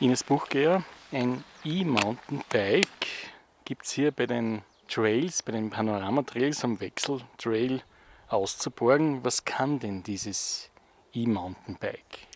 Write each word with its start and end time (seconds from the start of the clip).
Ines 0.00 0.22
Buchgeher, 0.22 0.84
ein 1.10 1.42
E-Mountainbike 1.64 2.86
gibt 3.64 3.84
es 3.84 3.90
hier 3.90 4.12
bei 4.12 4.26
den 4.26 4.62
Trails, 4.86 5.42
bei 5.42 5.50
den 5.50 5.70
Panorama-Trails 5.70 6.62
am 6.62 6.80
Wechseltrail 6.80 7.82
auszuborgen. 8.28 9.24
Was 9.24 9.44
kann 9.44 9.80
denn 9.80 10.04
dieses 10.04 10.70
E-Mountainbike? 11.12 12.28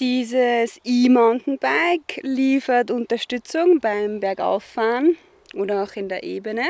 Dieses 0.00 0.80
E-Mountainbike 0.82 2.18
liefert 2.22 2.90
Unterstützung 2.90 3.78
beim 3.78 4.18
Bergauffahren 4.18 5.16
oder 5.54 5.84
auch 5.84 5.94
in 5.94 6.08
der 6.08 6.24
Ebene. 6.24 6.64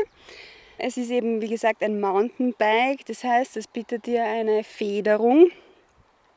Es 0.77 0.99
ist 0.99 1.09
eben, 1.09 1.41
wie 1.41 1.49
gesagt, 1.49 1.83
ein 1.83 1.99
Mountainbike, 1.99 3.07
das 3.07 3.25
heißt, 3.25 3.57
es 3.57 3.67
bietet 3.67 4.05
dir 4.05 4.25
eine 4.25 4.65
Federung. 4.65 5.51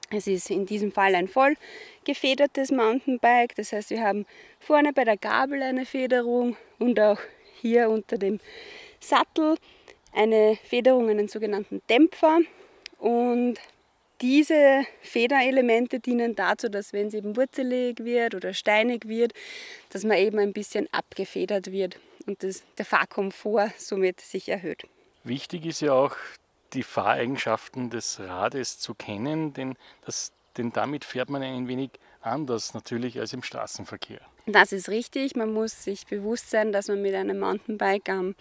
Es 0.10 0.28
ist 0.28 0.50
in 0.50 0.66
diesem 0.66 0.92
Fall 0.92 1.16
ein 1.16 1.28
voll 1.28 1.56
gefedertes 2.06 2.72
Mountainbike, 2.72 3.56
das 3.56 3.74
heißt, 3.74 3.90
wir 3.90 4.02
haben 4.02 4.26
vorne 4.60 4.94
bei 4.94 5.04
der 5.04 5.18
Gabel 5.18 5.62
eine 5.62 5.86
Federung 5.86 6.56
und 6.80 7.00
auch 7.00 7.20
hier 7.62 7.90
unter 7.90 8.18
dem 8.18 8.40
Sattel 9.00 9.58
eine 10.14 10.58
Federung, 10.64 11.10
einen 11.10 11.28
sogenannten 11.28 11.82
Dämpfer. 11.90 12.40
Und 13.00 13.60
diese 14.22 14.86
Federelemente 15.02 16.00
dienen 16.00 16.36
dazu, 16.36 16.70
dass 16.70 16.94
wenn 16.94 17.08
es 17.08 17.14
eben 17.14 17.36
wurzelig 17.36 18.00
wird 18.04 18.34
oder 18.34 18.54
steinig 18.54 19.08
wird, 19.08 19.34
dass 19.90 20.04
man 20.04 20.18
eben 20.18 20.40
ein 20.40 20.54
bisschen 20.54 20.88
abgefedert 20.92 21.72
wird 21.72 22.00
und 22.26 22.42
das, 22.44 22.64
der 22.78 22.86
Fahrkomfort 22.86 23.72
somit 23.78 24.22
sich 24.22 24.50
erhöht. 24.50 24.84
Wichtig 25.24 25.66
ist 25.66 25.82
ja 25.82 25.94
auch, 25.94 26.16
die 26.74 26.84
Fahreigenschaften 26.84 27.90
des 27.90 28.20
Rades 28.20 28.80
zu 28.80 28.94
kennen, 28.94 29.54
denn, 29.54 29.76
das, 30.06 30.32
denn 30.58 30.72
damit 30.72 31.06
fährt 31.06 31.30
man 31.30 31.42
ein 31.42 31.68
wenig 31.68 31.92
anders 32.22 32.74
natürlich 32.74 33.20
als 33.20 33.34
im 33.34 33.44
Straßenverkehr. 33.44 34.22
Das 34.46 34.72
ist 34.72 34.90
richtig. 34.90 35.36
Man 35.36 35.54
muss 35.54 35.84
sich 35.84 36.08
bewusst 36.08 36.50
sein, 36.50 36.72
dass 36.72 36.88
man 36.88 37.02
mit 37.02 37.14
einem 37.14 37.40
Mountainbike 37.40 38.10
am 38.10 38.36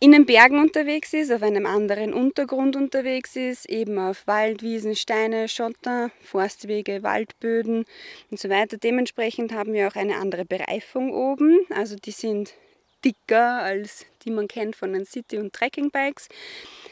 in 0.00 0.12
den 0.12 0.26
Bergen 0.26 0.58
unterwegs 0.58 1.14
ist, 1.14 1.32
auf 1.32 1.42
einem 1.42 1.64
anderen 1.64 2.12
Untergrund 2.12 2.76
unterwegs 2.76 3.36
ist, 3.36 3.64
eben 3.70 3.98
auf 3.98 4.26
Waldwiesen, 4.26 4.96
Steine, 4.96 5.48
Schotter, 5.48 6.10
Forstwege, 6.20 7.02
Waldböden 7.02 7.86
und 8.30 8.38
so 8.38 8.50
weiter. 8.50 8.76
Dementsprechend 8.76 9.52
haben 9.54 9.72
wir 9.72 9.88
auch 9.88 9.94
eine 9.94 10.16
andere 10.16 10.44
Bereifung 10.44 11.12
oben. 11.14 11.60
Also 11.74 11.96
die 11.96 12.10
sind 12.10 12.52
dicker 13.04 13.62
als 13.62 14.04
die 14.24 14.30
man 14.30 14.48
kennt 14.48 14.76
von 14.76 14.92
den 14.92 15.04
City- 15.04 15.38
und 15.38 15.52
Trekkingbikes. 15.52 16.28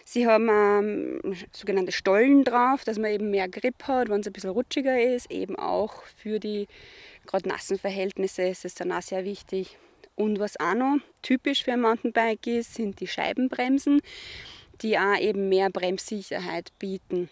Sie 0.05 0.27
haben 0.27 0.49
ähm, 0.49 1.37
sogenannte 1.53 1.93
Stollen 1.93 2.45
drauf, 2.45 2.85
dass 2.85 2.99
man 2.99 3.11
eben 3.11 3.31
mehr 3.31 3.49
Grip 3.49 3.85
hat, 3.85 4.09
wenn 4.09 4.21
es 4.21 4.27
ein 4.27 4.33
bisschen 4.33 4.51
rutschiger 4.51 5.01
ist. 5.01 5.31
Eben 5.31 5.57
auch 5.57 6.03
für 6.17 6.39
die 6.39 6.67
gerade 7.27 7.49
nassen 7.49 7.79
Verhältnisse 7.79 8.43
ist 8.43 8.65
es 8.65 8.75
dann 8.75 8.93
auch 8.93 9.03
sehr 9.03 9.25
wichtig. 9.25 9.79
Und 10.15 10.39
was 10.39 10.59
auch 10.61 10.75
noch 10.75 10.99
typisch 11.23 11.65
für 11.65 11.73
ein 11.73 11.81
Mountainbike 11.81 12.47
ist, 12.47 12.75
sind 12.75 13.01
die 13.01 13.07
Scheibenbremsen, 13.07 14.03
die 14.83 14.99
auch 14.99 15.19
eben 15.19 15.49
mehr 15.49 15.71
Bremssicherheit 15.71 16.73
bieten. 16.79 17.31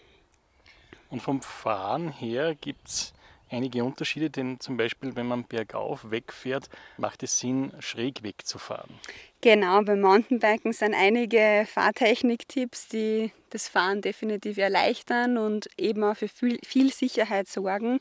Und 1.09 1.21
vom 1.21 1.41
Fahren 1.41 2.11
her 2.11 2.55
gibt 2.55 2.87
es 2.87 3.13
einige 3.51 3.83
Unterschiede, 3.83 4.29
denn 4.29 4.59
zum 4.59 4.77
Beispiel, 4.77 5.15
wenn 5.15 5.27
man 5.27 5.45
bergauf 5.45 6.09
wegfährt, 6.09 6.69
macht 6.97 7.23
es 7.23 7.39
Sinn, 7.39 7.71
schräg 7.79 8.23
wegzufahren. 8.23 8.91
Genau, 9.41 9.81
beim 9.81 10.01
Mountainbiken 10.01 10.71
sind 10.71 10.93
einige 10.93 11.65
Fahrtechnik-Tipps, 11.67 12.87
die 12.89 13.31
das 13.49 13.67
Fahren 13.67 14.01
definitiv 14.01 14.57
erleichtern 14.57 15.37
und 15.37 15.67
eben 15.77 16.03
auch 16.03 16.15
für 16.15 16.27
viel 16.27 16.93
Sicherheit 16.93 17.47
sorgen. 17.47 17.99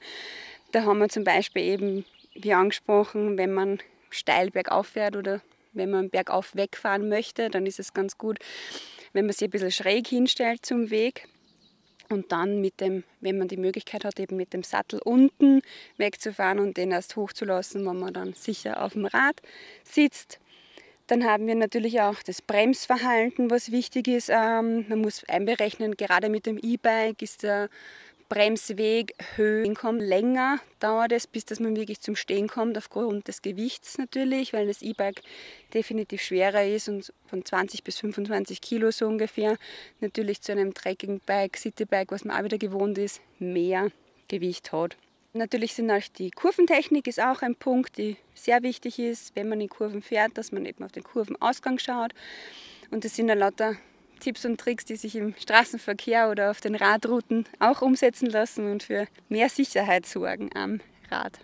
Da 0.72 0.84
haben 0.84 0.98
wir 0.98 1.08
zum 1.08 1.24
Beispiel 1.24 1.62
eben, 1.62 2.05
wie 2.34 2.52
angesprochen, 2.52 3.39
wenn 3.39 3.52
man 3.52 3.78
steil 4.10 4.50
bergauf 4.50 4.89
fährt 4.89 5.16
oder 5.16 5.40
wenn 5.72 5.90
man 5.90 6.10
bergauf 6.10 6.55
wegfahren 6.55 7.08
möchte, 7.08 7.48
dann 7.48 7.66
ist 7.66 7.80
es 7.80 7.94
ganz 7.94 8.18
gut, 8.18 8.39
wenn 9.12 9.27
man 9.27 9.33
sich 9.33 9.48
ein 9.48 9.50
bisschen 9.50 9.72
schräg 9.72 10.06
hinstellt 10.06 10.64
zum 10.64 10.90
Weg 10.90 11.28
und 12.10 12.32
dann 12.32 12.60
mit 12.60 12.80
dem, 12.80 13.04
wenn 13.20 13.38
man 13.38 13.48
die 13.48 13.56
Möglichkeit 13.56 14.04
hat, 14.04 14.20
eben 14.20 14.36
mit 14.36 14.52
dem 14.52 14.62
Sattel 14.62 15.00
unten 15.02 15.62
wegzufahren 15.96 16.58
und 16.58 16.76
den 16.76 16.90
erst 16.90 17.16
hochzulassen, 17.16 17.86
wenn 17.86 17.98
man 17.98 18.12
dann 18.12 18.34
sicher 18.34 18.82
auf 18.82 18.92
dem 18.92 19.06
Rad 19.06 19.40
sitzt. 19.84 20.40
Dann 21.06 21.24
haben 21.24 21.46
wir 21.46 21.56
natürlich 21.56 22.00
auch 22.00 22.22
das 22.22 22.40
Bremsverhalten, 22.42 23.50
was 23.50 23.72
wichtig 23.72 24.06
ist. 24.06 24.28
Ähm, 24.28 24.86
man 24.88 25.00
muss 25.00 25.24
einberechnen, 25.24 25.96
gerade 25.96 26.28
mit 26.28 26.46
dem 26.46 26.58
E-Bike 26.58 27.22
ist 27.22 27.42
der 27.42 27.68
Bremsweg 28.30 29.14
höher 29.35 29.74
kommt, 29.74 30.01
länger 30.01 30.61
dauert 30.79 31.11
es, 31.11 31.27
bis 31.27 31.45
dass 31.45 31.58
man 31.58 31.74
wirklich 31.74 32.01
zum 32.01 32.14
Stehen 32.14 32.46
kommt, 32.48 32.79
aufgrund 32.79 33.27
des 33.27 33.42
Gewichts 33.42 33.98
natürlich, 33.98 34.52
weil 34.52 34.68
das 34.68 34.83
E-Bike 34.83 35.20
definitiv 35.74 36.23
schwerer 36.23 36.64
ist 36.64 36.89
und 36.89 37.13
von 37.27 37.45
20 37.45 37.83
bis 37.83 37.98
25 37.98 38.61
Kilo 38.61 38.92
so 38.92 39.08
ungefähr. 39.08 39.58
Natürlich 39.98 40.42
zu 40.42 40.52
einem 40.52 40.74
Trekkingbike, 40.74 41.58
Citybike, 41.58 42.13
was 42.13 42.24
man 42.24 42.36
auch 42.39 42.45
wieder 42.45 42.57
gewohnt 42.57 42.98
ist, 42.98 43.20
mehr 43.40 43.90
Gewicht 44.29 44.70
hat. 44.70 44.96
Natürlich 45.33 45.74
sind 45.74 45.90
auch 45.90 46.02
die 46.17 46.30
Kurventechnik 46.30 47.08
ist 47.08 47.20
auch 47.20 47.42
ein 47.42 47.57
Punkt, 47.57 47.98
die 47.98 48.17
sehr 48.35 48.63
wichtig 48.63 49.01
ist, 49.01 49.35
wenn 49.35 49.48
man 49.48 49.61
in 49.61 49.69
Kurven 49.69 50.02
fährt, 50.02 50.39
dass 50.39 50.52
man 50.52 50.64
eben 50.67 50.85
auf 50.85 50.92
den 50.92 51.02
Kurvenausgang 51.02 51.80
schaut. 51.80 52.13
Und 52.92 53.05
das 53.05 53.17
sind 53.17 53.29
ja 53.29 53.35
lauter 53.35 53.77
Tipps 54.20 54.45
und 54.45 54.61
Tricks, 54.61 54.85
die 54.85 54.97
sich 54.97 55.17
im 55.17 55.35
Straßenverkehr 55.36 56.31
oder 56.31 56.51
auf 56.51 56.61
den 56.61 56.75
Radrouten 56.75 57.47
auch 57.58 57.83
umsetzen 57.83 58.27
lassen 58.27 58.70
und 58.70 58.85
für 58.85 59.07
mehr 59.29 59.48
Sicherheit 59.48 60.07
sorgen 60.07 60.51
am 60.55 60.81
Rad. 61.11 61.41